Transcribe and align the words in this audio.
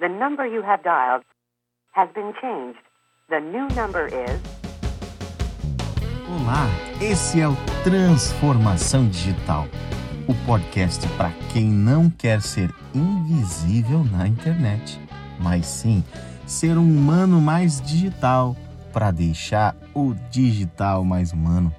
The 0.00 0.08
number 0.08 0.46
you 0.46 0.62
have 0.62 0.82
dialed 0.82 1.24
has 1.92 2.08
been 2.14 2.32
changed. 2.40 2.80
The 3.28 3.38
new 3.38 3.68
number 3.76 4.06
is. 4.06 4.40
Olá, 6.26 6.64
esse 7.02 7.38
é 7.38 7.46
o 7.46 7.54
Transformação 7.84 9.10
Digital, 9.10 9.66
o 10.26 10.46
podcast 10.46 11.06
para 11.18 11.30
quem 11.52 11.64
não 11.64 12.08
quer 12.08 12.40
ser 12.40 12.74
invisível 12.94 14.02
na 14.04 14.26
internet, 14.26 14.98
mas 15.38 15.66
sim 15.66 16.02
ser 16.46 16.78
um 16.78 16.96
humano 16.96 17.38
mais 17.38 17.78
digital 17.82 18.56
para 18.94 19.10
deixar 19.10 19.76
o 19.94 20.14
digital 20.30 21.04
mais 21.04 21.30
humano. 21.30 21.70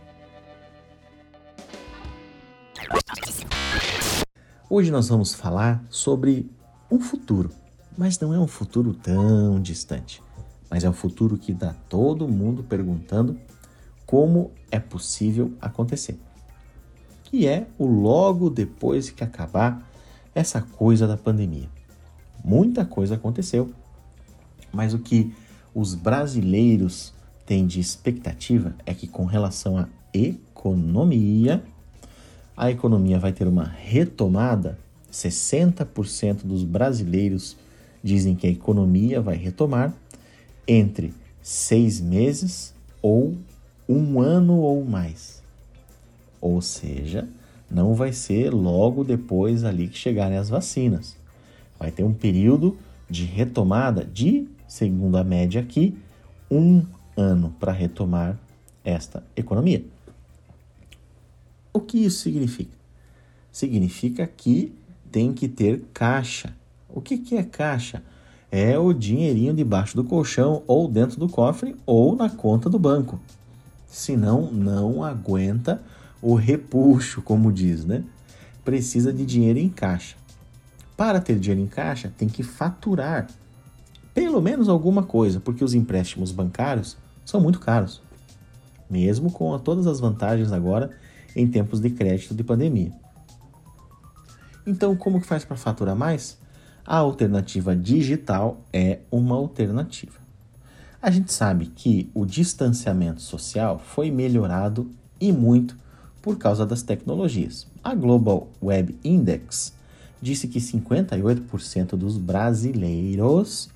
Hoje 4.69 4.91
nós 4.91 5.09
vamos 5.09 5.33
falar 5.33 5.81
sobre 5.89 6.47
um 6.91 6.99
futuro, 6.99 7.49
mas 7.97 8.19
não 8.19 8.33
é 8.33 8.39
um 8.39 8.47
futuro 8.47 8.93
tão 8.93 9.59
distante, 9.61 10.21
mas 10.69 10.83
é 10.83 10.89
um 10.89 10.93
futuro 10.93 11.37
que 11.37 11.53
dá 11.53 11.73
todo 11.89 12.27
mundo 12.27 12.63
perguntando 12.63 13.37
como 14.05 14.51
é 14.69 14.79
possível 14.79 15.53
acontecer. 15.61 16.19
Que 17.23 17.47
é 17.47 17.67
o 17.77 17.85
logo 17.85 18.49
depois 18.49 19.09
que 19.09 19.23
acabar 19.23 19.87
essa 20.33 20.61
coisa 20.61 21.07
da 21.07 21.17
pandemia. 21.17 21.69
Muita 22.43 22.85
coisa 22.85 23.15
aconteceu, 23.15 23.71
mas 24.71 24.93
o 24.93 24.99
que 24.99 25.33
os 25.73 25.93
brasileiros 25.93 27.13
têm 27.45 27.65
de 27.65 27.79
expectativa 27.79 28.75
é 28.85 28.93
que 28.93 29.07
com 29.07 29.25
relação 29.25 29.77
à 29.77 29.87
economia, 30.13 31.63
a 32.55 32.69
economia 32.69 33.19
vai 33.19 33.31
ter 33.31 33.47
uma 33.47 33.65
retomada. 33.65 34.79
60% 35.11 36.45
dos 36.45 36.63
brasileiros 36.63 37.57
dizem 38.03 38.35
que 38.35 38.47
a 38.47 38.49
economia 38.49 39.21
vai 39.21 39.35
retomar 39.35 39.93
entre 40.67 41.13
seis 41.41 41.99
meses 41.99 42.73
ou 43.01 43.35
um 43.87 44.19
ano 44.19 44.57
ou 44.57 44.83
mais. 44.85 45.41
Ou 46.39 46.61
seja, 46.61 47.27
não 47.69 47.93
vai 47.93 48.11
ser 48.13 48.51
logo 48.51 49.03
depois 49.03 49.63
ali 49.63 49.87
que 49.87 49.97
chegarem 49.97 50.37
as 50.37 50.49
vacinas. 50.49 51.15
Vai 51.79 51.91
ter 51.91 52.03
um 52.03 52.13
período 52.13 52.77
de 53.09 53.25
retomada 53.25 54.05
de, 54.05 54.47
segundo 54.67 55.17
a 55.17 55.23
média 55.23 55.61
aqui, 55.61 55.97
um 56.49 56.85
ano 57.15 57.55
para 57.59 57.71
retomar 57.71 58.39
esta 58.83 59.23
economia. 59.35 59.83
O 61.73 61.79
que 61.79 61.99
isso 62.05 62.23
significa? 62.23 62.77
Significa 63.51 64.27
que 64.27 64.73
tem 65.11 65.33
que 65.33 65.47
ter 65.47 65.83
caixa. 65.93 66.53
O 66.93 67.01
que, 67.01 67.17
que 67.17 67.37
é 67.37 67.43
caixa? 67.43 68.03
É 68.51 68.77
o 68.77 68.91
dinheirinho 68.93 69.53
debaixo 69.53 69.95
do 69.95 70.03
colchão, 70.03 70.63
ou 70.67 70.87
dentro 70.87 71.19
do 71.19 71.29
cofre, 71.29 71.75
ou 71.85 72.15
na 72.15 72.29
conta 72.29 72.69
do 72.69 72.77
banco. 72.77 73.19
Senão, 73.87 74.51
não 74.51 75.03
aguenta 75.03 75.81
o 76.21 76.35
repuxo, 76.35 77.21
como 77.21 77.51
diz, 77.51 77.85
né? 77.85 78.03
Precisa 78.63 79.11
de 79.11 79.25
dinheiro 79.25 79.59
em 79.59 79.69
caixa. 79.69 80.15
Para 80.95 81.19
ter 81.19 81.39
dinheiro 81.39 81.61
em 81.61 81.67
caixa, 81.67 82.13
tem 82.17 82.27
que 82.27 82.43
faturar 82.43 83.27
pelo 84.13 84.41
menos 84.41 84.67
alguma 84.67 85.03
coisa, 85.03 85.39
porque 85.39 85.63
os 85.63 85.73
empréstimos 85.73 86.31
bancários 86.31 86.97
são 87.25 87.39
muito 87.39 87.59
caros, 87.59 88.01
mesmo 88.89 89.31
com 89.31 89.57
todas 89.57 89.87
as 89.87 89.99
vantagens 89.99 90.51
agora 90.51 90.91
em 91.35 91.47
tempos 91.47 91.79
de 91.79 91.89
crédito 91.89 92.35
de 92.35 92.43
pandemia. 92.43 92.91
Então, 94.67 94.95
como 94.95 95.19
que 95.21 95.27
faz 95.27 95.45
para 95.45 95.55
faturar 95.55 95.95
mais? 95.95 96.37
A 96.85 96.97
alternativa 96.97 97.75
digital 97.75 98.61
é 98.71 98.99
uma 99.11 99.35
alternativa. 99.35 100.19
A 101.01 101.09
gente 101.09 101.31
sabe 101.33 101.67
que 101.67 102.09
o 102.13 102.25
distanciamento 102.25 103.21
social 103.21 103.79
foi 103.79 104.11
melhorado 104.11 104.89
e 105.19 105.31
muito 105.31 105.75
por 106.21 106.37
causa 106.37 106.65
das 106.65 106.83
tecnologias. 106.83 107.67
A 107.83 107.95
Global 107.95 108.47
Web 108.61 108.97
Index 109.03 109.73
disse 110.21 110.47
que 110.47 110.59
58% 110.59 111.95
dos 111.95 112.17
brasileiros 112.17 113.69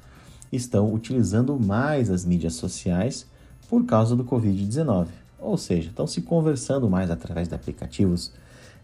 estão 0.51 0.93
utilizando 0.93 1.59
mais 1.59 2.11
as 2.11 2.23
mídias 2.23 2.53
sociais 2.53 3.25
por 3.67 3.85
causa 3.85 4.15
do 4.15 4.23
Covid-19 4.23 5.07
ou 5.45 5.57
seja, 5.57 5.89
estão 5.89 6.07
se 6.07 6.21
conversando 6.21 6.89
mais 6.89 7.11
através 7.11 7.47
de 7.47 7.55
aplicativos 7.55 8.31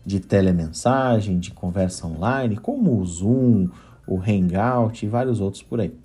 de 0.06 0.20
telemensagem, 0.20 1.40
de 1.40 1.52
conversa 1.52 2.08
online, 2.08 2.58
como 2.58 3.00
o 3.00 3.06
Zoom, 3.06 3.70
o 4.12 4.20
Hangout 4.20 5.06
e 5.06 5.08
vários 5.08 5.40
outros 5.40 5.64
por 5.64 5.80
aí. 5.80 5.98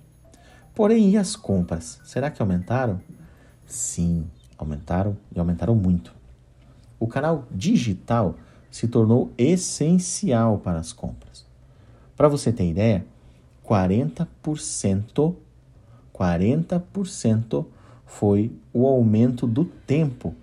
Porém, 0.73 1.09
e 1.09 1.17
as 1.17 1.35
compras? 1.35 1.99
Será 2.05 2.31
que 2.31 2.41
aumentaram? 2.41 3.01
Sim, 3.65 4.25
aumentaram 4.57 5.17
e 5.35 5.37
aumentaram 5.37 5.75
muito. 5.75 6.15
O 6.97 7.05
canal 7.05 7.45
digital 7.51 8.35
se 8.71 8.87
tornou 8.87 9.33
essencial 9.37 10.57
para 10.59 10.79
as 10.79 10.93
compras. 10.93 11.45
Para 12.15 12.29
você 12.29 12.53
ter 12.53 12.69
ideia, 12.69 13.05
40%, 13.65 15.35
40% 16.13 17.65
foi 18.05 18.53
o 18.71 18.87
aumento 18.87 19.45
do 19.45 19.65
tempo 19.65 20.33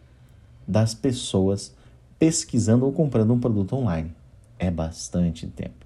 das 0.68 0.94
pessoas 0.94 1.74
pesquisando 2.18 2.84
ou 2.84 2.92
comprando 2.92 3.32
um 3.32 3.40
produto 3.40 3.74
online. 3.74 4.14
É 4.58 4.70
bastante 4.70 5.46
tempo. 5.46 5.83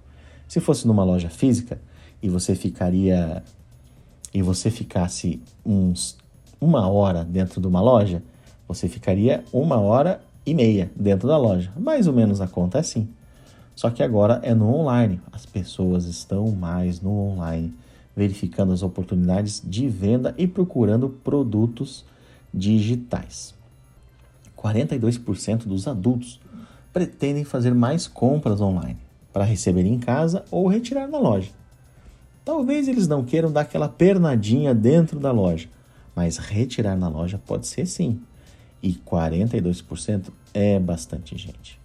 Se 0.49 0.59
fosse 0.59 0.87
numa 0.87 1.03
loja 1.03 1.29
física 1.29 1.79
e 2.23 2.27
você 2.27 2.55
ficaria 2.55 3.43
e 4.33 4.41
você 4.41 4.71
ficasse 4.71 5.39
uns 5.63 6.17
uma 6.59 6.87
hora 6.89 7.23
dentro 7.23 7.61
de 7.61 7.67
uma 7.67 7.79
loja, 7.79 8.23
você 8.67 8.89
ficaria 8.89 9.43
uma 9.53 9.79
hora 9.79 10.19
e 10.43 10.55
meia 10.55 10.91
dentro 10.95 11.27
da 11.27 11.37
loja. 11.37 11.71
Mais 11.77 12.07
ou 12.07 12.13
menos 12.13 12.41
a 12.41 12.47
conta 12.47 12.79
é 12.79 12.81
assim. 12.81 13.07
Só 13.75 13.91
que 13.91 14.01
agora 14.01 14.39
é 14.41 14.55
no 14.55 14.73
online. 14.73 15.21
As 15.31 15.45
pessoas 15.45 16.05
estão 16.05 16.49
mais 16.49 16.99
no 16.99 17.11
online, 17.11 17.71
verificando 18.15 18.73
as 18.73 18.81
oportunidades 18.81 19.61
de 19.63 19.87
venda 19.87 20.33
e 20.35 20.47
procurando 20.47 21.09
produtos 21.09 22.03
digitais. 22.51 23.53
42% 24.57 25.67
dos 25.67 25.87
adultos 25.87 26.39
pretendem 26.91 27.43
fazer 27.43 27.75
mais 27.75 28.07
compras 28.07 28.59
online 28.59 29.08
para 29.31 29.43
receber 29.43 29.85
em 29.85 29.99
casa 29.99 30.43
ou 30.51 30.67
retirar 30.67 31.07
na 31.07 31.19
loja. 31.19 31.51
Talvez 32.43 32.87
eles 32.87 33.07
não 33.07 33.23
queiram 33.23 33.51
dar 33.51 33.61
aquela 33.61 33.87
pernadinha 33.87 34.73
dentro 34.73 35.19
da 35.19 35.31
loja, 35.31 35.69
mas 36.15 36.37
retirar 36.37 36.95
na 36.95 37.07
loja 37.07 37.39
pode 37.45 37.67
ser 37.67 37.85
sim. 37.85 38.19
E 38.81 38.93
42% 38.93 40.29
é 40.53 40.79
bastante 40.79 41.37
gente. 41.37 41.79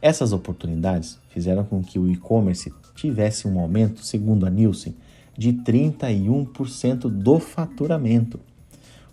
Essas 0.00 0.32
oportunidades 0.32 1.18
fizeram 1.28 1.64
com 1.64 1.82
que 1.82 1.98
o 1.98 2.10
e-commerce 2.10 2.72
tivesse 2.94 3.46
um 3.46 3.58
aumento, 3.60 4.04
segundo 4.04 4.46
a 4.46 4.50
Nielsen, 4.50 4.94
de 5.36 5.52
31% 5.52 7.08
do 7.08 7.38
faturamento. 7.38 8.40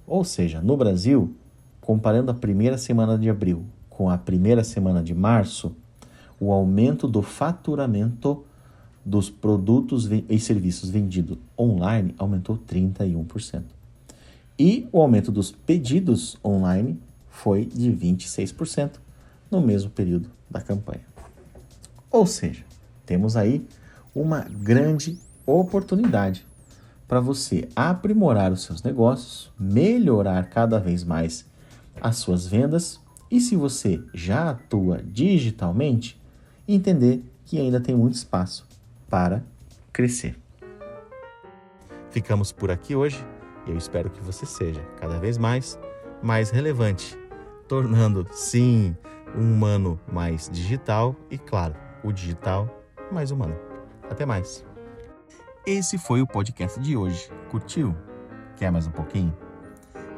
Ou 0.07 0.23
seja, 0.23 0.61
no 0.61 0.77
Brasil, 0.77 1.35
comparando 1.81 2.31
a 2.31 2.33
primeira 2.33 2.77
semana 2.77 3.17
de 3.17 3.29
abril 3.29 3.65
com 3.89 4.09
a 4.09 4.17
primeira 4.17 4.63
semana 4.63 5.03
de 5.03 5.13
março, 5.13 5.75
o 6.43 6.51
aumento 6.51 7.07
do 7.07 7.21
faturamento 7.21 8.43
dos 9.05 9.29
produtos 9.29 10.09
e 10.11 10.39
serviços 10.39 10.89
vendidos 10.89 11.37
online 11.57 12.13
aumentou 12.17 12.57
31%. 12.57 13.63
E 14.59 14.87
o 14.91 15.01
aumento 15.01 15.31
dos 15.31 15.51
pedidos 15.51 16.37
online 16.43 16.99
foi 17.29 17.65
de 17.65 17.91
26% 17.91 18.93
no 19.49 19.61
mesmo 19.61 19.89
período 19.89 20.29
da 20.49 20.61
campanha. 20.61 21.05
Ou 22.11 22.27
seja, 22.27 22.63
temos 23.05 23.35
aí 23.35 23.65
uma 24.13 24.41
grande 24.41 25.17
oportunidade 25.45 26.45
para 27.07 27.19
você 27.19 27.67
aprimorar 27.75 28.51
os 28.51 28.63
seus 28.63 28.83
negócios, 28.83 29.51
melhorar 29.59 30.49
cada 30.49 30.79
vez 30.79 31.03
mais 31.03 31.45
as 32.01 32.17
suas 32.17 32.45
vendas 32.45 32.99
e, 33.29 33.39
se 33.39 33.55
você 33.55 34.01
já 34.13 34.51
atua 34.51 35.01
digitalmente, 35.03 36.21
entender 36.67 37.23
que 37.45 37.59
ainda 37.59 37.79
tem 37.79 37.95
muito 37.95 38.15
espaço 38.15 38.67
para 39.09 39.43
crescer. 39.91 40.37
Ficamos 42.09 42.51
por 42.51 42.71
aqui 42.71 42.95
hoje 42.95 43.25
e 43.65 43.71
eu 43.71 43.77
espero 43.77 44.09
que 44.09 44.21
você 44.21 44.45
seja 44.45 44.81
cada 44.99 45.19
vez 45.19 45.37
mais 45.37 45.79
mais 46.23 46.49
relevante, 46.49 47.17
tornando 47.67 48.25
sim 48.31 48.95
um 49.35 49.41
humano 49.41 49.99
mais 50.11 50.49
digital 50.49 51.15
e, 51.29 51.37
claro, 51.37 51.75
o 52.01 52.13
digital 52.13 52.67
mais 53.11 53.29
humano. 53.29 53.55
Até 54.09 54.25
mais. 54.25 54.65
Esse 55.65 55.97
foi 55.97 56.21
o 56.21 56.27
podcast 56.27 56.79
de 56.79 56.95
hoje. 56.95 57.29
Curtiu? 57.51 57.95
Quer 58.55 58.71
mais 58.71 58.87
um 58.87 58.91
pouquinho? 58.91 59.35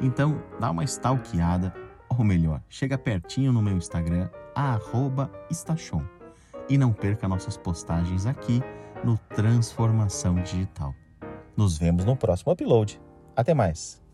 Então, 0.00 0.40
dá 0.60 0.70
uma 0.70 0.84
stalkeada, 0.84 1.74
ou 2.08 2.24
melhor, 2.24 2.60
chega 2.68 2.96
pertinho 2.96 3.52
no 3.52 3.62
meu 3.62 3.76
Instagram, 3.76 4.28
@estachon, 5.50 6.04
e 6.68 6.78
não 6.78 6.92
perca 6.92 7.28
nossas 7.28 7.56
postagens 7.56 8.26
aqui 8.26 8.62
no 9.04 9.18
Transformação 9.18 10.34
Digital. 10.36 10.94
Nos 11.56 11.78
vemos 11.78 12.04
no 12.04 12.16
próximo 12.16 12.52
upload. 12.52 13.00
Até 13.34 13.54
mais! 13.54 14.05